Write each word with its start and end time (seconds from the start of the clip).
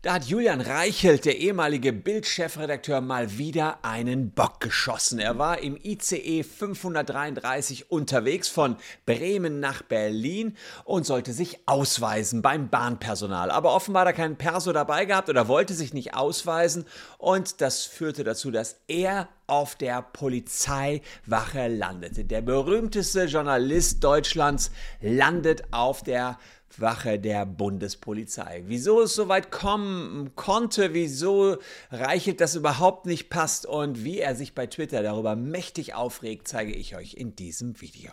Da 0.00 0.12
hat 0.12 0.26
Julian 0.26 0.60
Reichelt, 0.60 1.24
der 1.24 1.38
ehemalige 1.38 1.92
Bild-Chefredakteur, 1.92 3.00
mal 3.00 3.36
wieder 3.36 3.84
einen 3.84 4.30
Bock 4.30 4.60
geschossen. 4.60 5.18
Er 5.18 5.38
war 5.38 5.58
im 5.58 5.76
ICE 5.76 6.44
533 6.44 7.90
unterwegs 7.90 8.46
von 8.46 8.76
Bremen 9.06 9.58
nach 9.58 9.82
Berlin 9.82 10.56
und 10.84 11.04
sollte 11.04 11.32
sich 11.32 11.58
ausweisen 11.66 12.42
beim 12.42 12.68
Bahnpersonal. 12.68 13.50
Aber 13.50 13.74
offenbar 13.74 14.02
hat 14.02 14.10
er 14.10 14.12
keinen 14.12 14.36
Perso 14.36 14.72
dabei 14.72 15.04
gehabt 15.04 15.30
oder 15.30 15.48
wollte 15.48 15.74
sich 15.74 15.92
nicht 15.92 16.14
ausweisen 16.14 16.84
und 17.18 17.60
das 17.60 17.84
führte 17.84 18.22
dazu, 18.22 18.52
dass 18.52 18.76
er 18.86 19.28
auf 19.48 19.74
der 19.74 20.02
Polizeiwache 20.02 21.68
landete. 21.68 22.24
Der 22.24 22.42
berühmteste 22.42 23.24
Journalist 23.24 24.04
Deutschlands 24.04 24.70
landet 25.00 25.64
auf 25.72 26.04
der 26.04 26.38
Wache 26.76 27.18
der 27.18 27.46
Bundespolizei. 27.46 28.62
Wieso 28.66 29.02
es 29.02 29.14
so 29.14 29.28
weit 29.28 29.50
kommen 29.50 30.32
konnte, 30.36 30.94
wieso 30.94 31.56
Reichelt 31.90 32.40
das 32.40 32.54
überhaupt 32.54 33.06
nicht 33.06 33.30
passt 33.30 33.66
und 33.66 34.04
wie 34.04 34.18
er 34.18 34.34
sich 34.34 34.54
bei 34.54 34.66
Twitter 34.66 35.02
darüber 35.02 35.36
mächtig 35.36 35.94
aufregt, 35.94 36.48
zeige 36.48 36.72
ich 36.72 36.96
euch 36.96 37.14
in 37.14 37.34
diesem 37.34 37.80
Video. 37.80 38.12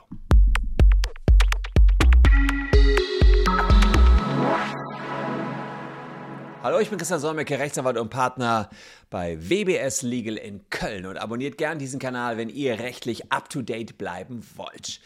Hallo, 6.64 6.80
ich 6.80 6.90
bin 6.90 6.98
Christian 6.98 7.20
Solmecke, 7.20 7.60
Rechtsanwalt 7.60 7.98
und 7.98 8.10
Partner 8.10 8.72
bei 9.12 9.38
WBS 9.40 10.02
Legal 10.02 10.38
in 10.38 10.68
Köln 10.72 11.06
und 11.06 11.18
abonniert 11.18 11.60
gern 11.60 11.78
diesen 11.78 12.00
Kanal, 12.00 12.38
wenn 12.38 12.50
ihr 12.50 12.80
rechtlich 12.80 13.32
up-to-date 13.32 14.00
bleiben 14.00 14.44
wollt. 14.56 15.00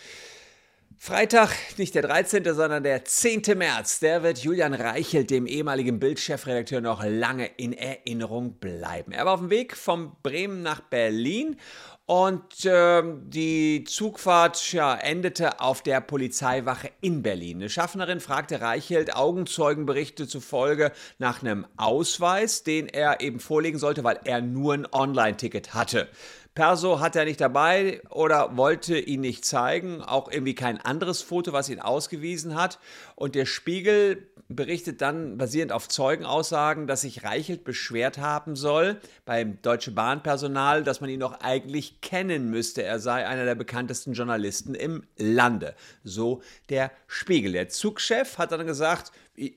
Freitag, 1.02 1.52
nicht 1.78 1.96
der 1.96 2.02
13., 2.02 2.44
sondern 2.54 2.84
der 2.84 3.06
10. 3.06 3.44
März, 3.56 4.02
der 4.02 4.22
wird 4.22 4.40
Julian 4.40 4.74
Reichelt, 4.74 5.30
dem 5.30 5.48
ehemaligen 5.48 5.98
Bildchefredakteur, 5.98 6.82
noch 6.82 7.02
lange 7.06 7.46
in 7.56 7.72
Erinnerung 7.72 8.56
bleiben. 8.60 9.14
Er 9.14 9.24
war 9.24 9.36
auf 9.36 9.40
dem 9.40 9.50
Weg 9.50 9.78
von 9.78 10.12
Bremen 10.24 10.62
nach 10.62 10.82
Berlin 10.82 11.56
und 12.06 12.66
äh, 12.66 13.02
die 13.28 13.86
Zugfahrt 13.86 14.74
ja, 14.74 14.94
endete 14.94 15.62
auf 15.62 15.82
der 15.82 16.02
Polizeiwache 16.02 16.92
in 17.00 17.22
Berlin. 17.22 17.60
Eine 17.60 17.70
Schaffnerin 17.70 18.20
fragte 18.20 18.60
Reichelt 18.60 19.16
Augenzeugenberichte 19.16 20.28
zufolge 20.28 20.92
nach 21.18 21.42
einem 21.42 21.66
Ausweis, 21.78 22.64
den 22.64 22.90
er 22.90 23.22
eben 23.22 23.40
vorlegen 23.40 23.80
sollte, 23.80 24.04
weil 24.04 24.20
er 24.26 24.42
nur 24.42 24.74
ein 24.74 24.86
Online-Ticket 24.92 25.74
hatte. 25.74 26.10
Perso 26.60 27.00
hat 27.00 27.16
er 27.16 27.24
nicht 27.24 27.40
dabei 27.40 28.02
oder 28.10 28.58
wollte 28.58 29.00
ihn 29.00 29.22
nicht 29.22 29.46
zeigen, 29.46 30.02
auch 30.02 30.30
irgendwie 30.30 30.56
kein 30.56 30.78
anderes 30.78 31.22
Foto, 31.22 31.54
was 31.54 31.70
ihn 31.70 31.80
ausgewiesen 31.80 32.56
hat. 32.56 32.80
Und 33.16 33.36
der 33.36 33.46
Spiegel 33.46 34.28
berichtet 34.50 35.00
dann 35.02 35.38
basierend 35.38 35.72
auf 35.72 35.88
Zeugenaussagen, 35.88 36.86
dass 36.86 37.00
sich 37.00 37.24
Reichelt 37.24 37.64
beschwert 37.64 38.18
haben 38.18 38.58
soll 38.58 39.00
beim 39.24 39.62
Deutsche 39.62 39.92
Bahnpersonal, 39.92 40.84
dass 40.84 41.00
man 41.00 41.10
ihn 41.10 41.22
doch 41.22 41.40
eigentlich 41.40 42.02
kennen 42.02 42.50
müsste. 42.50 42.84
Er 42.84 43.00
sei 43.00 43.26
einer 43.26 43.46
der 43.46 43.56
bekanntesten 43.56 44.12
Journalisten 44.12 44.76
im 44.76 45.04
Lande. 45.16 45.76
So 46.04 46.42
der 46.68 46.92
Spiegel. 47.08 47.54
Der 47.54 47.70
Zugchef 47.70 48.38
hat 48.38 48.52
dann 48.52 48.68
gesagt, 48.68 49.14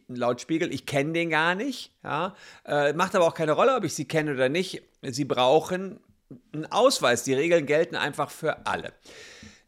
laut 0.06 0.40
Spiegel, 0.40 0.72
ich 0.72 0.86
kenne 0.86 1.14
den 1.14 1.30
gar 1.30 1.56
nicht. 1.56 1.90
Ja, 2.04 2.36
äh, 2.64 2.92
macht 2.92 3.16
aber 3.16 3.26
auch 3.26 3.34
keine 3.34 3.52
Rolle, 3.52 3.74
ob 3.74 3.82
ich 3.82 3.94
sie 3.94 4.04
kenne 4.04 4.34
oder 4.34 4.48
nicht. 4.48 4.82
Sie 5.02 5.24
brauchen 5.24 5.98
einen 6.52 6.66
Ausweis. 6.66 7.24
Die 7.24 7.34
Regeln 7.34 7.66
gelten 7.66 7.96
einfach 7.96 8.30
für 8.30 8.66
alle. 8.66 8.92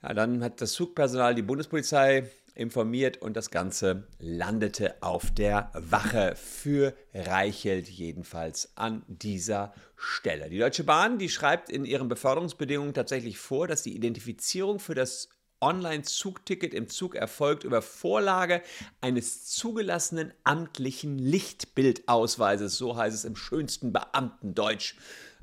Ja, 0.03 0.15
dann 0.15 0.43
hat 0.43 0.61
das 0.61 0.73
Zugpersonal 0.73 1.34
die 1.34 1.43
Bundespolizei 1.43 2.31
informiert 2.55 3.21
und 3.21 3.37
das 3.37 3.51
Ganze 3.51 4.06
landete 4.19 5.03
auf 5.03 5.33
der 5.33 5.71
Wache 5.75 6.37
für 6.37 6.95
Reichelt 7.12 7.89
jedenfalls 7.89 8.77
an 8.77 9.03
dieser 9.09 9.75
Stelle. 9.97 10.48
Die 10.51 10.59
Deutsche 10.59 10.84
Bahn, 10.84 11.19
die 11.19 11.29
schreibt 11.29 11.71
in 11.71 11.84
ihren 11.84 12.09
Beförderungsbedingungen 12.09 12.95
tatsächlich 12.95 13.39
vor, 13.39 13.67
dass 13.67 13.83
die 13.83 13.97
Identifizierung 13.97 14.78
für 14.78 14.94
das 14.94 15.28
Online-Zugticket 15.61 16.75
im 16.75 16.88
Zug 16.88 17.15
erfolgt 17.15 17.65
über 17.65 17.81
Vorlage 17.81 18.62
eines 19.00 19.47
zugelassenen 19.47 20.33
amtlichen 20.44 21.19
Lichtbildausweises, 21.19 22.77
so 22.77 22.97
heißt 22.97 23.15
es 23.15 23.25
im 23.25 23.37
schönsten 23.37 23.93
Beamtendeutsch. 23.93 24.97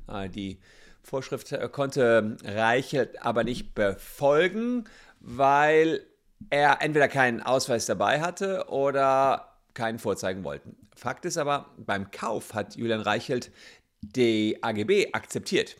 Ah, 0.06 0.28
die 0.28 0.58
Vorschrift 1.02 1.52
äh, 1.52 1.68
konnte 1.70 2.36
Reichelt 2.44 3.22
aber 3.22 3.44
nicht 3.44 3.74
befolgen, 3.74 4.84
weil 5.20 6.04
er 6.50 6.82
entweder 6.82 7.08
keinen 7.08 7.40
Ausweis 7.42 7.86
dabei 7.86 8.20
hatte 8.20 8.66
oder 8.68 9.58
keinen 9.74 9.98
vorzeigen 9.98 10.44
wollten. 10.44 10.76
Fakt 10.94 11.24
ist 11.24 11.38
aber, 11.38 11.66
beim 11.76 12.10
Kauf 12.10 12.54
hat 12.54 12.76
Julian 12.76 13.00
Reichelt 13.00 13.50
die 14.02 14.62
AGB 14.62 15.12
akzeptiert. 15.12 15.76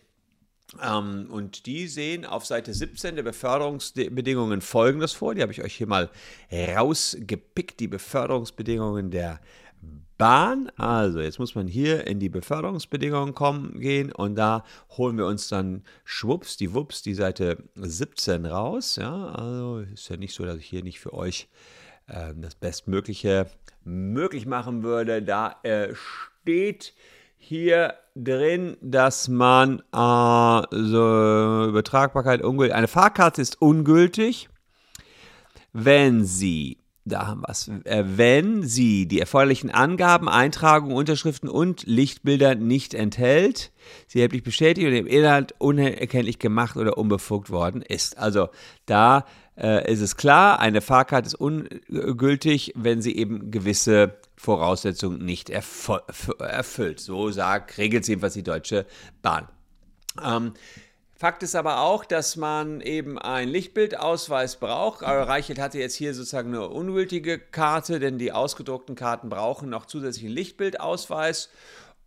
Ähm, 0.81 1.29
und 1.31 1.67
die 1.67 1.87
sehen 1.87 2.25
auf 2.25 2.47
Seite 2.47 2.73
17 2.73 3.17
der 3.17 3.23
Beförderungsbedingungen 3.23 4.61
folgendes 4.63 5.13
vor. 5.13 5.35
Die 5.35 5.43
habe 5.43 5.53
ich 5.53 5.63
euch 5.63 5.75
hier 5.75 5.87
mal 5.87 6.11
rausgepickt. 6.51 7.81
Die 7.81 7.89
Beförderungsbedingungen 7.89 9.11
der 9.11 9.41
Bahn. 10.19 10.71
Also 10.77 11.21
jetzt 11.21 11.39
muss 11.39 11.55
man 11.55 11.67
hier 11.67 12.07
in 12.07 12.21
die 12.21 12.29
Beförderungsbedingungen 12.29 13.35
kommen, 13.35 13.81
gehen 13.81 14.13
und 14.13 14.37
da 14.37 14.65
holen 14.97 15.17
wir 15.17 15.27
uns 15.27 15.49
dann 15.49 15.83
schwupps, 16.05 16.57
die 16.57 16.75
Wups, 16.75 17.03
die 17.03 17.15
Seite 17.15 17.59
17 17.75 18.47
raus. 18.47 18.97
Ja, 18.97 19.27
also 19.27 19.79
ist 19.81 20.09
ja 20.09 20.17
nicht 20.17 20.35
so, 20.35 20.45
dass 20.45 20.59
ich 20.59 20.67
hier 20.67 20.83
nicht 20.83 21.01
für 21.01 21.13
euch 21.13 21.49
äh, 22.07 22.35
das 22.37 22.55
Bestmögliche 22.55 23.47
möglich 23.85 24.47
machen 24.47 24.83
würde. 24.83 25.23
Da 25.23 25.57
äh, 25.63 25.95
steht 25.95 26.95
hier 27.37 27.95
drin, 28.15 28.77
dass 28.81 29.29
man 29.29 29.81
äh, 29.93 30.63
so 30.71 31.67
Übertragbarkeit 31.69 32.43
ungültig. 32.43 32.75
Eine 32.75 32.89
Fahrkarte 32.89 33.43
ist 33.43 33.61
ungültig, 33.61 34.49
wenn 35.73 36.25
sie 36.25 36.79
da 37.05 37.27
haben 37.27 37.41
wir 37.41 37.49
es. 37.49 37.69
Äh, 37.85 38.05
wenn 38.07 38.63
sie 38.63 39.07
die 39.07 39.21
erforderlichen 39.21 39.71
Angaben, 39.71 40.29
Eintragungen, 40.29 40.97
Unterschriften 40.97 41.49
und 41.49 41.85
Lichtbilder 41.87 42.55
nicht 42.55 42.95
enthält, 42.95 43.73
sie 44.07 44.21
erheblich 44.21 44.45
bestätigt 44.45 44.87
und 44.87 44.95
im 44.95 45.07
Inhalt 45.07 45.55
unerkenntlich 45.59 46.39
gemacht 46.39 46.77
oder 46.77 46.97
unbefugt 46.99 47.51
worden 47.51 47.83
ist. 47.83 48.19
Also 48.19 48.49
da 48.87 49.27
äh, 49.57 49.91
ist 49.93 50.01
es 50.01 50.17
klar, 50.17 50.61
eine 50.61 50.81
Fahrkarte 50.81 51.27
ist 51.27 51.35
ungültig, 51.35 52.73
wenn 52.77 53.03
sie 53.03 53.17
eben 53.17 53.51
gewisse 53.51 54.19
Voraussetzungen 54.37 55.25
nicht 55.25 55.51
erfüllt. 55.51 57.01
So 57.01 57.31
sagt, 57.31 57.79
regelt 57.79 58.07
jedenfalls 58.07 58.35
die 58.35 58.43
Deutsche 58.43 58.87
Bahn. 59.23 59.49
Ähm, 60.25 60.53
Fakt 61.23 61.45
ist 61.45 61.55
aber 61.55 61.83
auch, 61.83 62.05
dass 62.05 62.35
man 62.35 62.81
eben 62.81 63.17
einen 63.17 63.49
Lichtbildausweis 63.49 64.57
braucht. 64.57 65.05
Aber 65.05 65.29
Reichelt 65.29 65.61
hatte 65.61 65.79
jetzt 65.79 65.95
hier 65.95 66.15
sozusagen 66.15 66.49
eine 66.49 66.69
ungültige 66.69 67.39
Karte, 67.39 68.01
denn 68.01 68.19
die 68.19 68.33
ausgedruckten 68.33 68.97
Karten 68.97 69.29
brauchen 69.29 69.71
noch 69.71 69.87
zusätzlichen 69.87 70.33
Lichtbildausweis. 70.33 71.49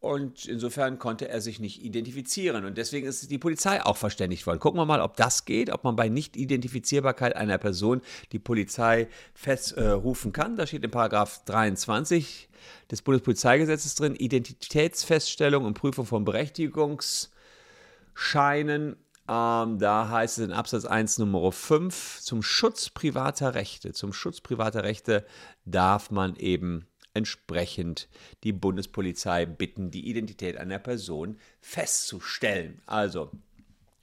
Und 0.02 0.46
insofern 0.48 1.00
konnte 1.00 1.30
er 1.30 1.40
sich 1.40 1.62
nicht 1.62 1.82
identifizieren. 1.82 2.66
Und 2.66 2.78
deswegen 2.78 3.08
ist 3.08 3.32
die 3.32 3.38
Polizei 3.38 3.82
auch 3.82 3.96
verständigt 3.96 4.46
worden. 4.48 4.60
Gucken 4.60 4.82
wir 4.82 4.86
mal, 4.86 5.00
ob 5.00 5.16
das 5.16 5.46
geht, 5.46 5.70
ob 5.70 5.86
man 5.86 5.96
bei 5.96 6.10
Nicht-Identifizierbarkeit 6.10 7.38
einer 7.38 7.58
Person 7.58 8.02
die 8.34 8.40
Polizei 8.40 9.08
festrufen 9.34 10.32
äh, 10.32 10.34
kann. 10.34 10.58
Da 10.58 10.68
steht 10.68 10.84
in 10.84 10.92
Paragraph 10.92 11.46
23 11.46 12.50
des 12.92 13.02
Bundespolizeigesetzes 13.02 13.96
drin, 13.96 14.14
Identitätsfeststellung 14.14 15.64
und 15.64 15.76
Prüfung 15.76 16.06
von 16.06 16.26
Berechtigungsscheinen 16.26 18.98
ähm, 19.28 19.80
da 19.80 20.10
heißt 20.10 20.38
es 20.38 20.46
in 20.46 20.52
Absatz 20.52 20.86
1 20.86 21.18
Nummer 21.18 21.52
5, 21.52 22.20
zum 22.22 22.44
Schutz 22.44 22.90
privater 22.90 23.56
Rechte, 23.56 23.94
zum 23.94 24.14
Schutz 24.14 24.42
privater 24.42 24.84
Rechte 24.84 25.26
darf 25.66 26.12
man 26.12 26.36
eben 26.36 26.88
entsprechend 27.16 28.10
die 28.44 28.52
Bundespolizei 28.52 29.46
bitten, 29.46 29.90
die 29.90 30.08
Identität 30.10 30.58
einer 30.58 30.80
Person 30.80 31.40
festzustellen. 31.62 32.82
Also 32.86 33.32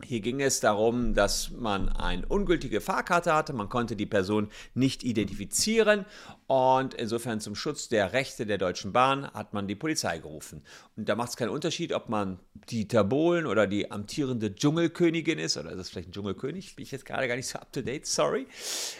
hier 0.04 0.20
ging 0.20 0.40
es 0.40 0.60
darum, 0.60 1.14
dass 1.14 1.50
man 1.50 1.88
eine 1.88 2.26
ungültige 2.26 2.80
Fahrkarte 2.80 3.34
hatte, 3.34 3.52
man 3.52 3.68
konnte 3.68 3.96
die 3.96 4.06
Person 4.06 4.48
nicht 4.74 5.04
identifizieren 5.04 6.04
und 6.46 6.92
insofern 6.92 7.40
zum 7.40 7.54
Schutz 7.54 7.88
der 7.88 8.12
Rechte 8.12 8.44
der 8.44 8.58
Deutschen 8.58 8.92
Bahn 8.92 9.30
hat 9.32 9.54
man 9.54 9.66
die 9.66 9.74
Polizei 9.74 10.18
gerufen. 10.18 10.62
Und 10.96 11.08
da 11.08 11.14
macht 11.14 11.30
es 11.30 11.36
keinen 11.36 11.48
Unterschied, 11.48 11.94
ob 11.94 12.10
man 12.10 12.40
Dieter 12.70 13.04
Bohlen 13.04 13.46
oder 13.46 13.66
die 13.66 13.90
amtierende 13.90 14.54
Dschungelkönigin 14.54 15.38
ist, 15.38 15.56
oder 15.56 15.70
ist 15.70 15.78
das 15.78 15.88
vielleicht 15.88 16.10
ein 16.10 16.12
Dschungelkönig? 16.12 16.76
Bin 16.76 16.82
ich 16.82 16.90
jetzt 16.90 17.06
gerade 17.06 17.26
gar 17.26 17.36
nicht 17.36 17.48
so 17.48 17.58
up 17.58 17.72
to 17.72 17.80
date, 17.80 18.06
sorry. 18.06 18.46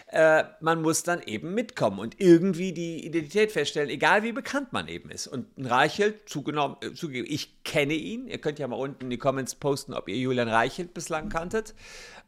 Äh, 0.06 0.44
man 0.60 0.80
muss 0.80 1.02
dann 1.02 1.22
eben 1.22 1.52
mitkommen 1.52 1.98
und 1.98 2.20
irgendwie 2.20 2.72
die 2.72 3.04
Identität 3.04 3.52
feststellen, 3.52 3.90
egal 3.90 4.22
wie 4.22 4.32
bekannt 4.32 4.72
man 4.72 4.88
eben 4.88 5.10
ist. 5.10 5.26
Und 5.26 5.58
ein 5.58 5.66
Reichelt, 5.66 6.22
äh, 6.24 6.94
zugegeben, 6.94 7.26
ich 7.28 7.62
kenne 7.64 7.94
ihn. 7.94 8.28
Ihr 8.28 8.38
könnt 8.38 8.58
ja 8.58 8.66
mal 8.66 8.76
unten 8.76 9.04
in 9.04 9.10
die 9.10 9.18
Comments 9.18 9.54
posten, 9.56 9.92
ob 9.92 10.08
ihr 10.08 10.16
Julian 10.16 10.48
Reichelt 10.48 10.91
bislang 10.94 11.28
kanntet. 11.28 11.74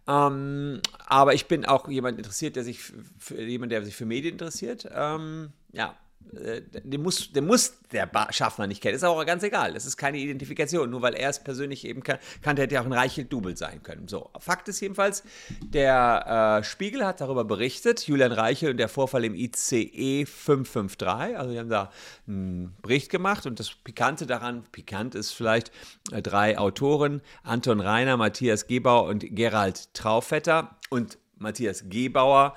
Ähm, 0.06 0.80
aber 1.06 1.34
ich 1.34 1.46
bin 1.46 1.64
auch 1.64 1.88
jemand 1.88 2.18
interessiert, 2.18 2.56
der 2.56 2.64
sich 2.64 2.80
für 3.18 3.40
jemand, 3.40 3.72
der 3.72 3.84
sich 3.84 3.96
für 3.96 4.06
Medien 4.06 4.34
interessiert. 4.34 4.88
Ähm, 4.92 5.50
ja, 5.72 5.94
den 6.32 7.02
muss, 7.02 7.32
den 7.32 7.46
muss 7.46 7.74
der 7.92 8.10
Schaffner 8.30 8.66
nicht 8.66 8.82
kennen. 8.82 8.96
Ist 8.96 9.04
auch 9.04 9.24
ganz 9.24 9.42
egal. 9.42 9.74
Das 9.74 9.86
ist 9.86 9.96
keine 9.96 10.18
Identifikation. 10.18 10.90
Nur 10.90 11.02
weil 11.02 11.14
er 11.14 11.30
es 11.30 11.38
persönlich 11.42 11.84
eben 11.86 12.02
kann, 12.02 12.18
kannte, 12.42 12.62
hätte 12.62 12.74
ja 12.74 12.80
auch 12.80 12.86
ein 12.86 12.92
Reichelt-Double 12.92 13.56
sein 13.56 13.82
können. 13.82 14.08
So, 14.08 14.30
Fakt 14.38 14.68
ist 14.68 14.80
jedenfalls, 14.80 15.22
der 15.60 16.60
äh, 16.60 16.64
Spiegel 16.64 17.06
hat 17.06 17.20
darüber 17.20 17.44
berichtet, 17.44 18.06
Julian 18.06 18.32
Reichel 18.32 18.70
und 18.70 18.78
der 18.78 18.88
Vorfall 18.88 19.24
im 19.24 19.34
ICE 19.34 20.26
553. 20.26 21.38
Also, 21.38 21.52
die 21.52 21.58
haben 21.58 21.68
da 21.68 21.90
einen 22.26 22.74
Bericht 22.82 23.10
gemacht 23.10 23.46
und 23.46 23.60
das 23.60 23.70
Pikante 23.70 24.26
daran, 24.26 24.64
pikant 24.72 25.14
ist 25.14 25.32
vielleicht, 25.32 25.70
äh, 26.10 26.22
drei 26.22 26.58
Autoren, 26.58 27.22
Anton 27.42 27.80
Reiner, 27.80 28.16
Matthias 28.16 28.66
Gebauer 28.66 29.04
und 29.04 29.24
Gerald 29.36 29.92
Traufetter. 29.94 30.76
Und 30.90 31.18
Matthias 31.38 31.84
Gebauer 31.88 32.56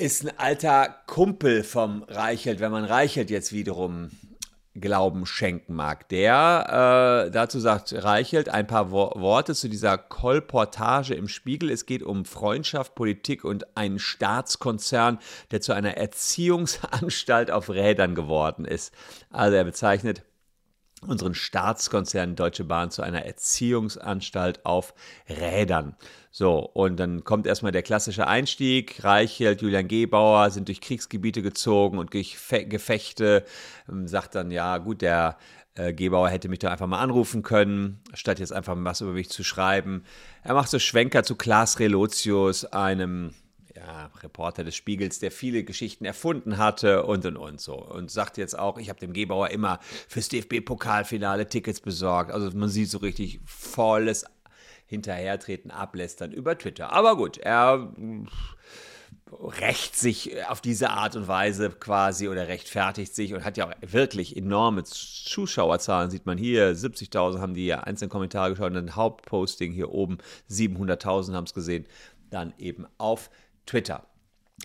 ist 0.00 0.24
ein 0.24 0.38
alter 0.38 0.96
Kumpel 1.06 1.62
vom 1.62 2.02
Reichelt, 2.04 2.60
wenn 2.60 2.72
man 2.72 2.84
Reichelt 2.84 3.28
jetzt 3.28 3.52
wiederum 3.52 4.10
Glauben 4.74 5.26
schenken 5.26 5.74
mag. 5.74 6.08
Der 6.08 7.26
äh, 7.26 7.30
dazu 7.30 7.60
sagt 7.60 7.92
Reichelt 7.92 8.48
ein 8.48 8.66
paar 8.66 8.92
Wo 8.92 9.12
Worte 9.16 9.54
zu 9.54 9.68
dieser 9.68 9.98
Kolportage 9.98 11.14
im 11.14 11.28
Spiegel. 11.28 11.70
Es 11.70 11.84
geht 11.84 12.02
um 12.02 12.24
Freundschaft, 12.24 12.94
Politik 12.94 13.44
und 13.44 13.76
einen 13.76 13.98
Staatskonzern, 13.98 15.18
der 15.50 15.60
zu 15.60 15.72
einer 15.74 15.96
Erziehungsanstalt 15.96 17.50
auf 17.50 17.68
Rädern 17.68 18.14
geworden 18.14 18.64
ist. 18.64 18.94
Also 19.30 19.56
er 19.56 19.64
bezeichnet 19.64 20.22
unseren 21.06 21.34
Staatskonzern 21.34 22.36
Deutsche 22.36 22.64
Bahn 22.64 22.90
zu 22.90 23.02
einer 23.02 23.24
Erziehungsanstalt 23.24 24.64
auf 24.66 24.94
Rädern. 25.28 25.96
So, 26.30 26.58
und 26.58 27.00
dann 27.00 27.24
kommt 27.24 27.46
erstmal 27.46 27.72
der 27.72 27.82
klassische 27.82 28.26
Einstieg. 28.26 29.02
Reichelt, 29.02 29.62
Julian 29.62 29.88
Gebauer 29.88 30.50
sind 30.50 30.68
durch 30.68 30.80
Kriegsgebiete 30.80 31.42
gezogen 31.42 31.98
und 31.98 32.12
durch 32.12 32.36
Gefechte. 32.68 33.44
Ähm, 33.88 34.06
sagt 34.06 34.34
dann, 34.34 34.50
ja, 34.50 34.78
gut, 34.78 35.02
der 35.02 35.38
äh, 35.74 35.92
Gebauer 35.92 36.28
hätte 36.28 36.48
mich 36.48 36.58
doch 36.58 36.70
einfach 36.70 36.86
mal 36.86 37.00
anrufen 37.00 37.42
können, 37.42 38.02
statt 38.12 38.38
jetzt 38.38 38.52
einfach 38.52 38.76
was 38.76 39.00
über 39.00 39.12
mich 39.12 39.30
zu 39.30 39.42
schreiben. 39.42 40.04
Er 40.42 40.54
macht 40.54 40.68
so 40.68 40.78
Schwenker 40.78 41.22
zu 41.22 41.36
Klaas 41.36 41.78
Relotius, 41.78 42.64
einem 42.66 43.34
ja, 43.90 44.10
Reporter 44.22 44.64
des 44.64 44.76
Spiegels, 44.76 45.18
der 45.18 45.30
viele 45.30 45.64
Geschichten 45.64 46.04
erfunden 46.04 46.58
hatte 46.58 47.04
und 47.04 47.26
und 47.26 47.36
und 47.36 47.60
so. 47.60 47.74
Und 47.74 48.10
sagt 48.10 48.38
jetzt 48.38 48.58
auch, 48.58 48.78
ich 48.78 48.88
habe 48.88 49.00
dem 49.00 49.12
Gebauer 49.12 49.50
immer 49.50 49.80
fürs 50.08 50.28
DFB-Pokalfinale 50.28 51.48
Tickets 51.48 51.80
besorgt. 51.80 52.30
Also 52.30 52.56
man 52.56 52.68
sieht 52.68 52.88
so 52.88 52.98
richtig 52.98 53.40
volles 53.44 54.24
Hinterhertreten, 54.86 55.70
Ablästern 55.70 56.32
über 56.32 56.56
Twitter. 56.56 56.92
Aber 56.92 57.16
gut, 57.16 57.38
er 57.38 57.92
rächt 59.32 59.96
sich 59.96 60.44
auf 60.48 60.60
diese 60.60 60.90
Art 60.90 61.14
und 61.16 61.28
Weise 61.28 61.70
quasi 61.70 62.28
oder 62.28 62.48
rechtfertigt 62.48 63.14
sich 63.14 63.34
und 63.34 63.44
hat 63.44 63.56
ja 63.56 63.68
auch 63.68 63.72
wirklich 63.80 64.36
enorme 64.36 64.82
Zuschauerzahlen, 64.82 66.10
sieht 66.10 66.26
man 66.26 66.36
hier, 66.36 66.74
70.000 66.74 67.38
haben 67.38 67.54
die 67.54 67.66
ja 67.66 67.80
einzelnen 67.80 68.10
Kommentare 68.10 68.50
geschaut 68.50 68.72
und 68.72 68.76
ein 68.76 68.96
Hauptposting 68.96 69.72
hier 69.72 69.90
oben, 69.92 70.18
700.000 70.50 71.34
haben 71.34 71.44
es 71.44 71.54
gesehen, 71.54 71.86
dann 72.30 72.52
eben 72.58 72.86
auf 72.98 73.30
Twitter. 73.66 74.04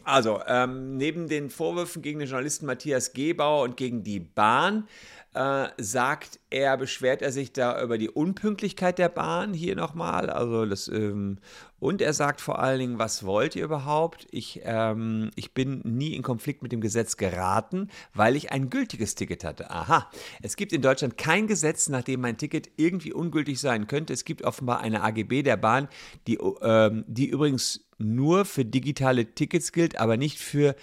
Also, 0.03 0.42
ähm, 0.45 0.97
neben 0.97 1.27
den 1.27 1.50
Vorwürfen 1.50 2.01
gegen 2.01 2.19
den 2.19 2.27
Journalisten 2.27 2.65
Matthias 2.65 3.13
Gebauer 3.13 3.63
und 3.63 3.77
gegen 3.77 4.03
die 4.03 4.19
Bahn 4.19 4.88
äh, 5.33 5.68
sagt 5.77 6.39
er, 6.50 6.77
beschwert 6.77 7.21
er 7.21 7.31
sich 7.31 7.51
da 7.53 7.81
über 7.81 7.97
die 7.97 8.09
Unpünktlichkeit 8.09 8.97
der 8.97 9.09
Bahn 9.09 9.53
hier 9.53 9.75
nochmal. 9.75 10.30
Also 10.30 10.65
das, 10.65 10.88
ähm, 10.88 11.39
und 11.80 12.01
er 12.01 12.13
sagt 12.13 12.39
vor 12.39 12.59
allen 12.59 12.80
Dingen, 12.80 13.00
was 13.00 13.25
wollt 13.25 13.56
ihr 13.56 13.65
überhaupt? 13.65 14.27
Ich, 14.31 14.62
ähm, 14.63 15.31
ich 15.36 15.53
bin 15.53 15.81
nie 15.83 16.15
in 16.15 16.24
Konflikt 16.24 16.63
mit 16.63 16.71
dem 16.71 16.81
Gesetz 16.81 17.18
geraten, 17.18 17.89
weil 18.13 18.36
ich 18.36 18.51
ein 18.51 18.69
gültiges 18.69 19.15
Ticket 19.15 19.44
hatte. 19.44 19.69
Aha, 19.71 20.09
es 20.42 20.56
gibt 20.56 20.71
in 20.71 20.81
Deutschland 20.81 21.18
kein 21.18 21.47
Gesetz, 21.47 21.89
nach 21.89 22.03
dem 22.03 22.21
mein 22.21 22.38
Ticket 22.38 22.69
irgendwie 22.77 23.12
ungültig 23.12 23.59
sein 23.59 23.88
könnte. 23.88 24.13
Es 24.13 24.24
gibt 24.24 24.44
offenbar 24.44 24.80
eine 24.80 25.03
AGB 25.03 25.44
der 25.44 25.57
Bahn, 25.57 25.89
die, 26.27 26.39
ähm, 26.62 27.03
die 27.07 27.27
übrigens 27.27 27.85
nur 27.97 28.45
für 28.45 28.65
digitale 28.65 29.33
Tickets 29.33 29.71
gilt, 29.71 29.97
aber 29.97 30.18
nicht 30.18 30.39
für 30.39 30.75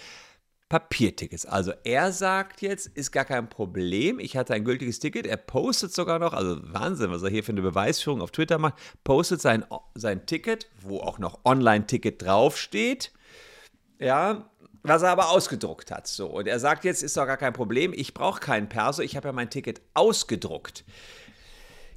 Papiertickets. 0.73 1.45
Also 1.45 1.71
er 1.83 2.11
sagt 2.11 2.61
jetzt, 2.61 2.87
ist 2.87 3.11
gar 3.11 3.25
kein 3.25 3.47
Problem. 3.47 4.19
Ich 4.19 4.35
hatte 4.35 4.55
ein 4.55 4.63
gültiges 4.63 4.97
Ticket. 4.97 5.27
Er 5.27 5.37
postet 5.37 5.93
sogar 5.93 6.17
noch, 6.17 6.33
also 6.33 6.57
Wahnsinn, 6.63 7.11
was 7.11 7.21
er 7.21 7.29
hier 7.29 7.43
für 7.43 7.51
eine 7.51 7.61
Beweisführung 7.61 8.21
auf 8.21 8.31
Twitter 8.31 8.57
macht, 8.57 8.75
postet 9.03 9.39
sein, 9.39 9.63
sein 9.93 10.25
Ticket, 10.25 10.67
wo 10.81 10.99
auch 10.99 11.19
noch 11.19 11.45
Online-Ticket 11.45 12.23
draufsteht. 12.23 13.11
Ja, 13.99 14.49
was 14.81 15.03
er 15.03 15.11
aber 15.11 15.29
ausgedruckt 15.29 15.91
hat. 15.91 16.07
So, 16.07 16.25
und 16.27 16.47
er 16.47 16.59
sagt 16.59 16.85
jetzt, 16.85 17.03
ist 17.03 17.17
doch 17.17 17.27
gar 17.27 17.37
kein 17.37 17.53
Problem. 17.53 17.93
Ich 17.93 18.15
brauche 18.15 18.39
keinen 18.39 18.67
Perso. 18.67 19.03
Ich 19.03 19.15
habe 19.15 19.27
ja 19.27 19.31
mein 19.31 19.51
Ticket 19.51 19.79
ausgedruckt. 19.93 20.83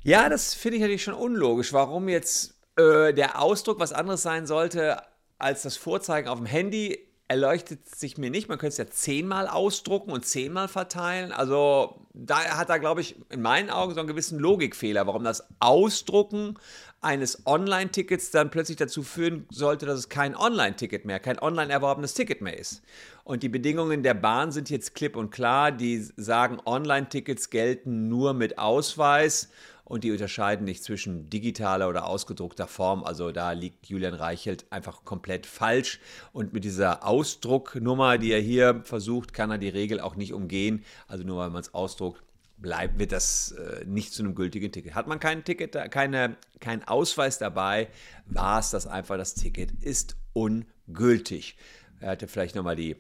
Ja, 0.03 0.29
das 0.29 0.53
finde 0.53 0.77
ich 0.77 0.83
natürlich 0.83 1.03
schon 1.03 1.15
unlogisch. 1.15 1.73
Warum 1.73 2.11
jetzt 2.11 2.56
äh, 2.77 3.13
der 3.13 3.41
Ausdruck 3.41 3.79
was 3.79 3.93
anderes 3.93 4.23
sein 4.23 4.47
sollte 4.47 5.03
als 5.39 5.63
das 5.63 5.77
Vorzeigen 5.77 6.29
auf 6.29 6.39
dem 6.39 6.47
Handy? 6.47 7.07
erleuchtet 7.29 7.89
sich 7.89 8.19
mir 8.19 8.31
nicht. 8.31 8.49
Man 8.49 8.59
könnte 8.59 8.73
es 8.73 8.79
ja 8.79 8.87
zehnmal 8.87 9.49
ausdrucken 9.49 10.13
und 10.13 10.25
zehnmal 10.25 10.69
verteilen. 10.69 11.33
Also 11.33 12.07
da 12.15 12.57
hat 12.57 12.71
er, 12.71 12.79
glaube 12.79 13.01
ich, 13.01 13.17
in 13.31 13.43
meinen 13.43 13.71
Augen 13.71 13.95
so 13.95 14.01
einen 14.01 14.09
gewissen 14.09 14.39
Logikfehler, 14.39 15.07
warum 15.07 15.25
das 15.25 15.45
Ausdrucken 15.59 16.57
eines 17.01 17.45
Online-Tickets 17.47 18.31
dann 18.31 18.51
plötzlich 18.51 18.77
dazu 18.77 19.03
führen 19.03 19.47
sollte, 19.51 19.87
dass 19.87 19.99
es 19.99 20.09
kein 20.09 20.37
Online-Ticket 20.37 21.05
mehr, 21.05 21.21
kein 21.21 21.39
online 21.39 21.73
erworbenes 21.73 22.15
Ticket 22.15 22.43
mehr 22.43 22.59
ist. 22.59 22.83
Und 23.25 23.43
die 23.43 23.49
Bedingungen 23.49 24.03
der 24.03 24.15
Bahn 24.15 24.53
sind 24.53 24.71
jetzt 24.71 24.95
klipp 24.95 25.17
und 25.17 25.31
klar. 25.31 25.73
Die 25.73 25.99
sagen, 26.17 26.59
Online-Tickets 26.65 27.51
gelten 27.51 28.09
nur 28.09 28.35
mit 28.35 28.59
Ausweis 28.59 29.51
und 29.87 30.03
die 30.03 30.11
unterscheiden 30.11 30.65
nicht 30.65 30.83
zwischen 30.83 31.31
digitaler 31.31 31.89
oder 31.89 32.07
ausgedruckter 32.07 32.67
Form. 32.67 33.05
Also 33.05 33.31
da 33.31 33.53
liegt 33.53 33.87
Julian 33.87 34.15
Reichelt 34.15 34.67
einfach 34.71 35.05
komplett 35.05 35.47
falsch. 35.47 36.01
Und 36.33 36.53
mit 36.53 36.65
dieser 36.65 37.07
Ausdrucknummer, 37.07 38.19
die 38.19 38.33
er 38.33 38.41
hier 38.41 38.81
versucht, 38.83 39.33
kann 39.33 39.53
er 39.53 39.59
die 39.59 39.69
Regel 39.69 40.01
auch 40.01 40.17
nicht 40.17 40.33
umgehen. 40.33 40.85
Also 41.07 41.23
nur 41.23 41.39
weil 41.39 41.51
man 41.51 41.61
es 41.61 41.73
ausdruckt, 41.73 42.21
bleibt, 42.59 42.99
wird 42.99 43.13
das 43.13 43.53
äh, 43.53 43.85
nicht 43.85 44.13
zu 44.13 44.25
einem 44.25 44.35
gültigen 44.35 44.73
Ticket. 44.73 44.97
Hat 44.97 45.07
man 45.07 45.21
kein 45.21 45.45
Ticket, 45.45 45.73
keine, 45.93 46.37
keinen 46.59 46.83
Ausweis 46.83 47.39
dabei, 47.39 47.89
war 48.27 48.59
es 48.59 48.71
das 48.71 48.89
einfach, 48.89 49.17
das 49.17 49.35
Ticket 49.35 49.71
ist 49.71 50.17
ungültig. 50.33 51.57
Er 52.01 52.11
hätte 52.11 52.27
vielleicht 52.27 52.57
nochmal 52.57 52.77
die 52.77 52.97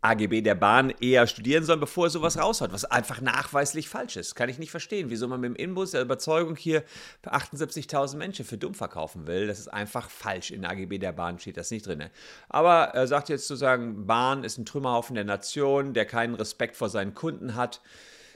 AGB 0.00 0.42
der 0.42 0.54
Bahn 0.54 0.90
eher 1.00 1.26
studieren 1.26 1.64
sollen, 1.64 1.80
bevor 1.80 2.06
er 2.06 2.10
sowas 2.10 2.38
raushaut, 2.38 2.72
was 2.72 2.84
einfach 2.84 3.20
nachweislich 3.20 3.88
falsch 3.88 4.16
ist. 4.16 4.34
Kann 4.34 4.48
ich 4.48 4.58
nicht 4.58 4.70
verstehen, 4.70 5.10
wieso 5.10 5.28
man 5.28 5.40
mit 5.40 5.50
dem 5.50 5.56
Inbus 5.56 5.90
der 5.90 6.02
Überzeugung 6.02 6.56
hier 6.56 6.82
für 7.22 7.32
78.000 7.32 8.16
Menschen 8.16 8.44
für 8.44 8.58
dumm 8.58 8.74
verkaufen 8.74 9.26
will. 9.26 9.46
Das 9.46 9.58
ist 9.58 9.68
einfach 9.68 10.08
falsch. 10.10 10.50
In 10.50 10.64
AGB 10.64 10.98
der 10.98 11.12
Bahn 11.12 11.38
steht 11.38 11.56
das 11.56 11.70
nicht 11.70 11.86
drin. 11.86 12.04
Aber 12.48 12.94
er 12.94 13.06
sagt 13.06 13.28
jetzt 13.28 13.46
sozusagen, 13.46 14.06
Bahn 14.06 14.44
ist 14.44 14.58
ein 14.58 14.64
Trümmerhaufen 14.64 15.14
der 15.14 15.24
Nation, 15.24 15.92
der 15.92 16.06
keinen 16.06 16.34
Respekt 16.34 16.76
vor 16.76 16.88
seinen 16.88 17.14
Kunden 17.14 17.54
hat 17.54 17.80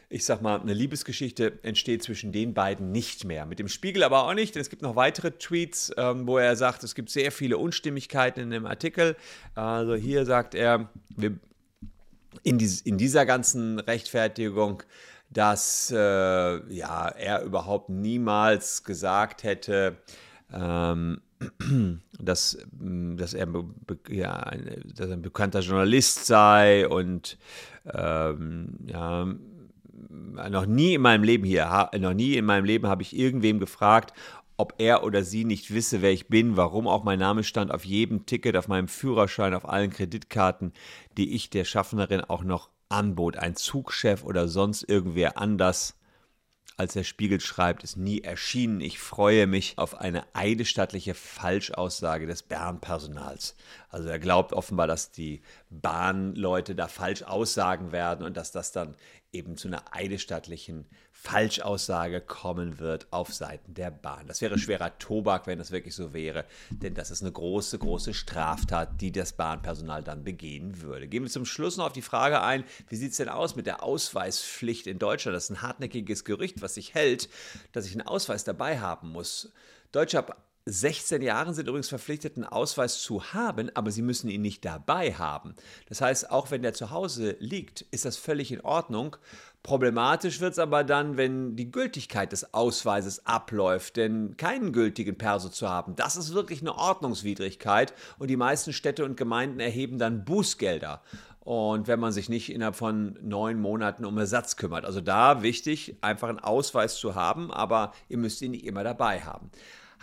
ich 0.08 0.24
sag 0.24 0.42
mal, 0.42 0.60
eine 0.60 0.74
Liebesgeschichte 0.74 1.58
entsteht 1.62 2.02
zwischen 2.02 2.32
den 2.32 2.54
beiden 2.54 2.92
nicht 2.92 3.24
mehr. 3.24 3.46
Mit 3.46 3.58
dem 3.58 3.68
Spiegel 3.68 4.02
aber 4.02 4.24
auch 4.24 4.34
nicht, 4.34 4.54
denn 4.54 4.62
es 4.62 4.70
gibt 4.70 4.82
noch 4.82 4.96
weitere 4.96 5.32
Tweets, 5.32 5.92
ähm, 5.96 6.26
wo 6.26 6.38
er 6.38 6.56
sagt, 6.56 6.84
es 6.84 6.94
gibt 6.94 7.10
sehr 7.10 7.32
viele 7.32 7.58
Unstimmigkeiten 7.58 8.40
in 8.40 8.50
dem 8.50 8.66
Artikel. 8.66 9.16
Also 9.54 9.94
hier 9.94 10.24
sagt 10.24 10.54
er, 10.54 10.88
in, 12.42 12.58
dies, 12.58 12.80
in 12.80 12.98
dieser 12.98 13.26
ganzen 13.26 13.78
Rechtfertigung, 13.78 14.82
dass 15.30 15.90
äh, 15.90 15.96
ja, 16.72 17.08
er 17.08 17.42
überhaupt 17.42 17.88
niemals 17.88 18.84
gesagt 18.84 19.42
hätte, 19.42 19.96
ähm, 20.52 21.20
dass, 22.18 22.58
dass, 22.70 23.34
er, 23.34 23.48
ja, 24.08 24.50
dass 24.94 25.08
er 25.08 25.12
ein 25.12 25.22
bekannter 25.22 25.60
Journalist 25.60 26.26
sei 26.26 26.88
und 26.88 27.36
ähm, 27.92 28.78
ja, 28.86 29.26
noch 30.50 30.66
nie 30.66 30.94
in 30.94 31.02
meinem 31.02 31.24
Leben 31.24 31.44
hier, 31.44 31.90
noch 31.98 32.14
nie 32.14 32.34
in 32.34 32.44
meinem 32.44 32.64
Leben 32.64 32.86
habe 32.88 33.02
ich 33.02 33.16
irgendwem 33.16 33.58
gefragt, 33.58 34.12
ob 34.56 34.74
er 34.78 35.02
oder 35.02 35.24
sie 35.24 35.44
nicht 35.44 35.72
wisse, 35.74 36.00
wer 36.00 36.12
ich 36.12 36.28
bin, 36.28 36.56
warum 36.56 36.86
auch 36.86 37.04
mein 37.04 37.18
Name 37.18 37.42
stand 37.42 37.72
auf 37.72 37.84
jedem 37.84 38.26
Ticket, 38.26 38.56
auf 38.56 38.68
meinem 38.68 38.88
Führerschein, 38.88 39.54
auf 39.54 39.68
allen 39.68 39.90
Kreditkarten, 39.90 40.72
die 41.16 41.34
ich 41.34 41.50
der 41.50 41.64
Schaffnerin 41.64 42.20
auch 42.20 42.44
noch 42.44 42.70
anbot. 42.88 43.36
Ein 43.36 43.56
Zugchef 43.56 44.24
oder 44.24 44.48
sonst 44.48 44.82
irgendwer 44.84 45.38
anders 45.38 45.96
als 46.76 46.94
der 46.94 47.04
Spiegel 47.04 47.40
schreibt, 47.40 47.84
ist 47.84 47.96
nie 47.96 48.22
erschienen. 48.22 48.80
Ich 48.80 48.98
freue 48.98 49.46
mich 49.46 49.78
auf 49.78 50.00
eine 50.00 50.24
eidesstattliche 50.34 51.14
Falschaussage 51.14 52.26
des 52.26 52.42
Bernpersonals. 52.42 53.54
Also 53.90 54.08
er 54.08 54.18
glaubt 54.18 54.52
offenbar, 54.52 54.88
dass 54.88 55.12
die 55.12 55.42
Bahnleute 55.70 56.74
da 56.74 56.88
falsch 56.88 57.22
aussagen 57.22 57.92
werden 57.92 58.24
und 58.26 58.36
dass 58.36 58.50
das 58.50 58.72
dann 58.72 58.96
eben 59.34 59.56
zu 59.56 59.68
einer 59.68 59.82
eidesstattlichen 59.92 60.86
Falschaussage 61.12 62.20
kommen 62.20 62.78
wird 62.78 63.06
auf 63.10 63.32
Seiten 63.32 63.74
der 63.74 63.90
Bahn. 63.90 64.26
Das 64.26 64.40
wäre 64.40 64.58
schwerer 64.58 64.98
Tobak, 64.98 65.46
wenn 65.46 65.58
das 65.58 65.70
wirklich 65.70 65.94
so 65.94 66.12
wäre, 66.12 66.44
denn 66.70 66.94
das 66.94 67.10
ist 67.10 67.22
eine 67.22 67.32
große, 67.32 67.78
große 67.78 68.14
Straftat, 68.14 69.00
die 69.00 69.12
das 69.12 69.32
Bahnpersonal 69.32 70.02
dann 70.02 70.24
begehen 70.24 70.80
würde. 70.80 71.08
Gehen 71.08 71.22
wir 71.22 71.30
zum 71.30 71.46
Schluss 71.46 71.76
noch 71.76 71.86
auf 71.86 71.92
die 71.92 72.02
Frage 72.02 72.42
ein, 72.42 72.64
wie 72.88 72.96
sieht 72.96 73.12
es 73.12 73.16
denn 73.18 73.28
aus 73.28 73.56
mit 73.56 73.66
der 73.66 73.82
Ausweispflicht 73.82 74.86
in 74.86 74.98
Deutschland? 74.98 75.36
Das 75.36 75.44
ist 75.44 75.50
ein 75.50 75.62
hartnäckiges 75.62 76.24
Gerücht, 76.24 76.62
was 76.62 76.74
sich 76.74 76.94
hält, 76.94 77.28
dass 77.72 77.86
ich 77.86 77.92
einen 77.92 78.06
Ausweis 78.06 78.44
dabei 78.44 78.80
haben 78.80 79.10
muss. 79.10 79.52
Deutsche 79.92 80.18
ab 80.18 80.53
16 80.66 81.20
Jahren 81.20 81.52
sind 81.52 81.68
übrigens 81.68 81.90
verpflichtet, 81.90 82.36
einen 82.36 82.46
Ausweis 82.46 83.02
zu 83.02 83.34
haben, 83.34 83.68
aber 83.74 83.90
sie 83.90 84.00
müssen 84.00 84.30
ihn 84.30 84.40
nicht 84.40 84.64
dabei 84.64 85.12
haben. 85.12 85.54
Das 85.90 86.00
heißt, 86.00 86.30
auch 86.30 86.50
wenn 86.50 86.62
der 86.62 86.72
zu 86.72 86.90
Hause 86.90 87.36
liegt, 87.38 87.82
ist 87.90 88.06
das 88.06 88.16
völlig 88.16 88.50
in 88.50 88.62
Ordnung. 88.62 89.16
Problematisch 89.62 90.40
wird 90.40 90.52
es 90.52 90.58
aber 90.58 90.82
dann, 90.82 91.18
wenn 91.18 91.54
die 91.54 91.70
Gültigkeit 91.70 92.32
des 92.32 92.54
Ausweises 92.54 93.26
abläuft, 93.26 93.96
denn 93.96 94.38
keinen 94.38 94.72
gültigen 94.72 95.18
Perso 95.18 95.50
zu 95.50 95.68
haben, 95.68 95.96
das 95.96 96.16
ist 96.16 96.32
wirklich 96.32 96.62
eine 96.62 96.74
Ordnungswidrigkeit 96.74 97.92
und 98.18 98.28
die 98.28 98.36
meisten 98.38 98.72
Städte 98.72 99.04
und 99.04 99.18
Gemeinden 99.18 99.60
erheben 99.60 99.98
dann 99.98 100.24
Bußgelder. 100.24 101.02
Und 101.40 101.88
wenn 101.88 102.00
man 102.00 102.12
sich 102.12 102.30
nicht 102.30 102.50
innerhalb 102.50 102.76
von 102.76 103.18
neun 103.20 103.60
Monaten 103.60 104.06
um 104.06 104.16
Ersatz 104.16 104.56
kümmert. 104.56 104.86
Also 104.86 105.02
da 105.02 105.42
wichtig, 105.42 105.98
einfach 106.00 106.30
einen 106.30 106.38
Ausweis 106.38 106.96
zu 106.96 107.14
haben, 107.14 107.52
aber 107.52 107.92
ihr 108.08 108.16
müsst 108.16 108.40
ihn 108.40 108.52
nicht 108.52 108.64
immer 108.64 108.82
dabei 108.82 109.20
haben. 109.20 109.50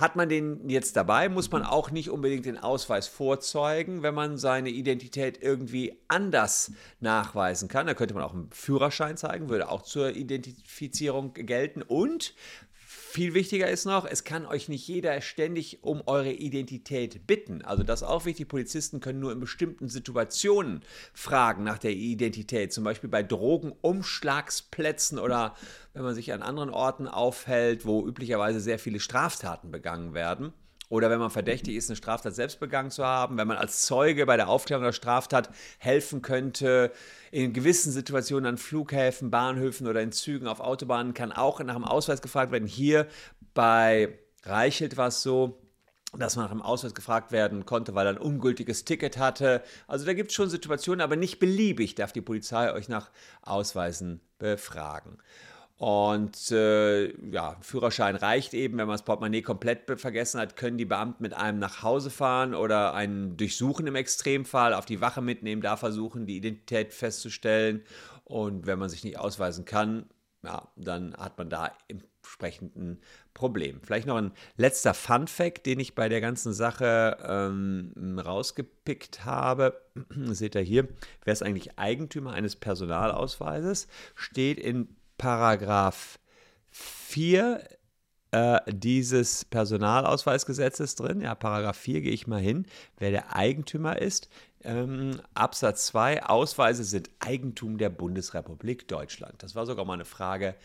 Hat 0.02 0.16
man 0.16 0.30
den 0.30 0.68
jetzt 0.68 0.96
dabei, 0.96 1.30
muss 1.30 1.52
man 1.52 1.64
auch 1.64 1.92
nicht 1.92 2.10
unbedingt 2.10 2.48
den 2.48 2.58
Ausweis 2.58 3.08
vorzeugen, 3.08 4.02
wenn 4.02 4.16
man 4.16 4.36
seine 4.40 4.70
Identität 4.70 5.44
irgendwie 5.44 6.02
anders 6.08 6.72
nachweisen 7.00 7.68
kann. 7.68 7.86
Da 7.86 7.94
könnte 7.94 8.16
man 8.16 8.24
auch 8.24 8.34
einen 8.34 8.50
Führerschein 8.52 9.16
zeigen, 9.16 9.50
würde 9.50 9.70
auch 9.70 9.84
zur 9.84 10.16
Identifizierung 10.16 11.36
gelten. 11.36 11.84
Und 11.84 12.34
viel 13.12 13.34
wichtiger 13.34 13.70
ist 13.70 13.86
noch, 13.86 14.06
es 14.06 14.24
kann 14.24 14.46
euch 14.46 14.70
nicht 14.70 14.88
jeder 14.88 15.20
ständig 15.22 15.84
um 15.84 16.02
eure 16.06 16.32
Identität 16.32 17.28
bitten. 17.28 17.62
Also 17.62 17.84
das 17.84 18.02
ist 18.02 18.08
auch 18.08 18.26
wichtig. 18.26 18.48
Polizisten 18.48 19.02
können 19.02 19.20
nur 19.20 19.32
in 19.32 19.40
bestimmten 19.40 19.90
Situationen 19.90 20.82
fragen 21.14 21.64
nach 21.64 21.78
der 21.78 21.92
Identität. 21.92 22.74
Zum 22.74 22.84
Beispiel 22.84 23.10
bei 23.10 23.22
Drogenumschlagsplätzen 23.22 25.20
oder 25.20 25.56
wenn 25.94 26.04
man 26.04 26.16
sich 26.16 26.32
an 26.34 26.42
anderen 26.42 26.70
Orten 26.70 27.08
aufhält, 27.08 27.86
wo 27.86 28.08
üblicherweise 28.08 28.60
sehr 28.62 28.80
viele 28.80 29.00
Straftaten 29.00 29.72
begangen 29.72 30.14
werden 30.14 30.54
oder 30.92 31.10
wenn 31.10 31.20
man 31.20 31.30
verdächtig 31.30 31.78
ist, 31.78 31.90
eine 31.90 31.96
Straftat 31.96 32.36
selbst 32.36 32.60
begangen 32.60 32.92
zu 32.92 33.06
haben, 33.06 33.38
wenn 33.38 33.48
man 33.48 33.56
als 33.56 33.84
Zeuge 33.84 34.26
bei 34.26 34.36
der 34.36 34.50
Aufklärung 34.50 34.84
der 34.84 34.92
Straftat 34.92 35.50
helfen 35.78 36.22
könnte, 36.22 36.92
in 37.32 37.54
gewissen 37.54 37.94
Situationen 37.94 38.46
an 38.46 38.58
Flughäfen, 38.58 39.32
Bahnhöfen 39.32 39.88
oder 39.88 40.02
in 40.02 40.12
Zügen 40.12 40.48
auf 40.48 40.60
Autobahnen 40.60 41.14
kann 41.14 41.32
auch 41.32 41.62
nach 41.62 41.76
dem 41.76 41.86
Ausweis 41.86 42.22
gefragt 42.22 42.52
werden. 42.52 42.68
Hier 42.68 43.08
bei 43.54 44.20
Reichelt 44.44 44.98
war 44.98 45.08
es 45.08 45.24
so, 45.24 45.62
dass 46.12 46.36
man 46.36 46.44
nach 46.44 46.52
dem 46.52 46.62
Ausweis 46.62 46.94
gefragt 46.94 47.32
werden 47.32 47.66
konnte, 47.66 47.96
weil 47.96 48.06
er 48.06 48.14
ein 48.14 48.18
ungültiges 48.18 48.84
Ticket 48.84 49.18
hatte. 49.18 49.64
Also 49.88 50.06
da 50.06 50.14
gibt 50.14 50.32
es 50.32 50.36
schon 50.36 50.50
Situationen, 50.50 51.00
aber 51.00 51.16
nicht 51.16 51.40
beliebig 51.40 51.96
darf 51.96 52.12
die 52.12 52.20
Polizei 52.20 52.74
euch 52.74 52.90
nach 52.90 53.12
Ausweisen 53.44 54.20
befragen. 54.40 55.20
Und 55.82 56.52
äh, 56.52 57.12
ja, 57.32 57.58
Führerschein 57.62 58.16
reicht 58.16 58.54
eben, 58.54 58.78
wenn 58.78 58.86
man 58.86 58.94
das 58.94 59.04
Portemonnaie 59.04 59.42
komplett 59.42 60.00
vergessen 60.00 60.40
hat, 60.40 60.56
können 60.56 60.78
die 60.78 60.86
Beamten 60.86 61.24
mit 61.24 61.34
einem 61.34 61.58
nach 61.58 61.82
Hause 61.82 62.12
fahren 62.12 62.54
oder 62.54 62.94
einen 62.94 63.36
durchsuchen 63.36 63.88
im 63.88 63.96
Extremfall, 63.96 64.76
auf 64.76 64.86
die 64.86 65.02
Wache 65.02 65.24
mitnehmen, 65.24 65.64
da 65.64 65.78
versuchen, 65.78 66.28
die 66.28 66.38
Identität 66.38 66.94
festzustellen. 66.94 67.82
Und 68.26 68.68
wenn 68.68 68.78
man 68.78 68.90
sich 68.90 69.04
nicht 69.04 69.18
ausweisen 69.18 69.66
kann, 69.66 70.06
ja, 70.44 70.68
dann 70.76 71.16
hat 71.16 71.40
man 71.40 71.50
da 71.50 71.72
entsprechend 71.88 72.76
ein 72.76 73.00
Problem. 73.34 73.80
Vielleicht 73.82 74.06
noch 74.06 74.18
ein 74.18 74.34
letzter 74.58 74.94
Fun 74.94 75.28
Fact, 75.28 75.66
den 75.66 75.80
ich 75.80 75.96
bei 75.96 76.10
der 76.10 76.22
ganzen 76.22 76.54
Sache 76.54 77.18
ähm, 77.24 78.22
rausgepickt 78.24 79.26
habe. 79.26 79.82
Seht 80.28 80.54
ihr 80.54 80.62
hier, 80.62 80.88
wer 81.24 81.34
ist 81.34 81.42
eigentlich 81.42 81.80
Eigentümer 81.80 82.34
eines 82.34 82.56
Personalausweises? 82.56 83.88
Steht 84.14 84.60
in 84.60 84.96
Paragraph 85.22 86.18
4 86.72 87.64
äh, 88.32 88.60
dieses 88.68 89.46
Personalausweisgesetzes 89.46 90.96
drin. 90.96 91.22
Ja, 91.22 91.36
Paragraph 91.36 91.78
4 91.78 92.02
gehe 92.02 92.12
ich 92.12 92.26
mal 92.26 92.42
hin, 92.42 92.66
wer 92.98 93.12
der 93.12 93.36
Eigentümer 93.36 94.02
ist. 94.02 94.30
Ähm, 94.64 95.22
Absatz 95.36 95.86
2, 95.86 96.24
Ausweise 96.24 96.84
sind 96.84 97.12
Eigentum 97.20 97.78
der 97.78 97.92
Bundesrepublik 97.92 98.88
Deutschland. 98.88 99.44
Das 99.44 99.54
war 99.54 99.68
sogar 99.68 99.86
mal 99.86 99.94
eine 99.94 100.06
Frage, 100.06 100.56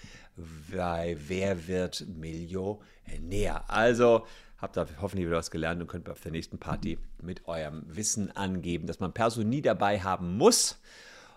bei 0.75 1.19
wer 1.29 1.69
wird 1.69 2.07
Millionär? 2.09 3.69
Also 3.69 4.27
habt 4.57 4.79
ihr 4.79 4.87
hoffentlich 5.03 5.27
wieder 5.27 5.37
was 5.37 5.51
gelernt 5.51 5.83
und 5.83 5.89
könnt 5.89 6.09
auf 6.09 6.23
der 6.23 6.33
nächsten 6.33 6.57
Party 6.57 6.99
mit 7.21 7.47
eurem 7.47 7.83
Wissen 7.89 8.35
angeben, 8.35 8.87
dass 8.87 9.01
man 9.01 9.13
Personie 9.13 9.61
dabei 9.61 10.01
haben 10.01 10.39
muss 10.39 10.79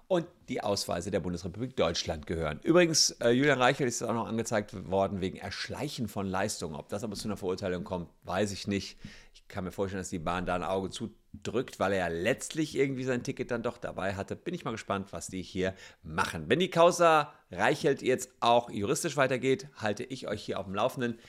und 0.09 0.25
die 0.49 0.61
Ausweise 0.61 1.11
der 1.11 1.19
Bundesrepublik 1.19 1.75
Deutschland 1.75 2.25
gehören. 2.25 2.59
Übrigens, 2.63 3.11
äh, 3.21 3.29
Julian 3.29 3.61
Reichelt 3.61 3.87
ist 3.87 4.01
auch 4.01 4.13
noch 4.13 4.27
angezeigt 4.27 4.73
worden 4.89 5.21
wegen 5.21 5.37
Erschleichen 5.37 6.07
von 6.07 6.25
Leistungen. 6.25 6.75
Ob 6.75 6.89
das 6.89 7.03
aber 7.03 7.15
zu 7.15 7.27
einer 7.27 7.37
Verurteilung 7.37 7.83
kommt, 7.83 8.09
weiß 8.23 8.51
ich 8.51 8.65
nicht. 8.65 8.97
Ich 9.35 9.47
kann 9.47 9.63
mir 9.63 9.71
vorstellen, 9.71 10.01
dass 10.01 10.09
die 10.09 10.17
Bahn 10.17 10.47
da 10.47 10.55
ein 10.55 10.63
Auge 10.63 10.89
zudrückt, 10.89 11.79
weil 11.79 11.93
er 11.93 11.99
ja 11.99 12.07
letztlich 12.07 12.75
irgendwie 12.75 13.03
sein 13.03 13.21
Ticket 13.21 13.51
dann 13.51 13.61
doch 13.61 13.77
dabei 13.77 14.15
hatte. 14.15 14.35
Bin 14.35 14.55
ich 14.55 14.65
mal 14.65 14.71
gespannt, 14.71 15.13
was 15.13 15.27
die 15.27 15.43
hier 15.43 15.75
machen. 16.01 16.45
Wenn 16.47 16.59
die 16.59 16.71
Causa 16.71 17.31
Reichelt 17.51 18.01
jetzt 18.01 18.31
auch 18.39 18.71
juristisch 18.71 19.15
weitergeht, 19.15 19.67
halte 19.75 20.03
ich 20.03 20.27
euch 20.27 20.43
hier 20.43 20.59
auf 20.59 20.65
dem 20.65 20.73
Laufenden. 20.73 21.19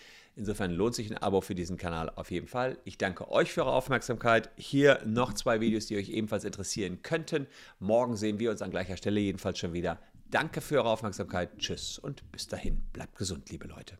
Insofern 0.40 0.70
lohnt 0.70 0.94
sich 0.94 1.10
ein 1.10 1.18
Abo 1.18 1.42
für 1.42 1.54
diesen 1.54 1.76
Kanal 1.76 2.08
auf 2.16 2.30
jeden 2.30 2.46
Fall. 2.46 2.78
Ich 2.84 2.96
danke 2.96 3.30
euch 3.30 3.52
für 3.52 3.60
eure 3.60 3.74
Aufmerksamkeit. 3.74 4.48
Hier 4.56 5.02
noch 5.04 5.34
zwei 5.34 5.60
Videos, 5.60 5.84
die 5.84 5.98
euch 5.98 6.08
ebenfalls 6.08 6.44
interessieren 6.44 7.02
könnten. 7.02 7.46
Morgen 7.78 8.16
sehen 8.16 8.38
wir 8.38 8.50
uns 8.50 8.62
an 8.62 8.70
gleicher 8.70 8.96
Stelle 8.96 9.20
jedenfalls 9.20 9.58
schon 9.58 9.74
wieder. 9.74 10.00
Danke 10.30 10.62
für 10.62 10.76
eure 10.76 10.88
Aufmerksamkeit. 10.88 11.58
Tschüss 11.58 11.98
und 11.98 12.22
bis 12.32 12.46
dahin. 12.46 12.80
Bleibt 12.94 13.16
gesund, 13.16 13.50
liebe 13.50 13.68
Leute. 13.68 13.98